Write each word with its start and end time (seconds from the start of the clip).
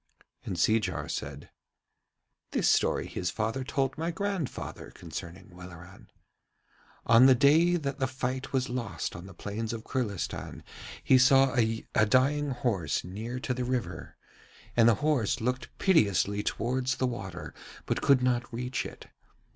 And 0.43 0.57
Seejar 0.57 1.07
said: 1.07 1.51
'This 2.49 2.67
story 2.67 3.05
his 3.05 3.29
father 3.29 3.63
told 3.63 3.99
my 3.99 4.09
grandfather 4.09 4.89
concerning 4.89 5.51
Welleran. 5.51 6.07
On 7.05 7.27
the 7.27 7.35
day 7.35 7.75
that 7.75 7.99
the 7.99 8.07
fight 8.07 8.51
was 8.51 8.67
lost 8.67 9.15
on 9.15 9.27
the 9.27 9.35
plains 9.35 9.73
of 9.73 9.83
Kurlistan 9.83 10.63
he 11.03 11.19
saw 11.19 11.53
a 11.55 11.83
dying 12.07 12.49
horse 12.49 13.03
near 13.03 13.39
to 13.41 13.53
the 13.53 13.63
river, 13.63 14.17
and 14.75 14.89
the 14.89 14.95
horse 15.05 15.39
looked 15.39 15.69
piteously 15.77 16.41
towards 16.41 16.95
the 16.95 17.05
water 17.05 17.53
but 17.85 18.01
could 18.01 18.23
not 18.23 18.51
reach 18.51 18.87
it. 18.87 19.05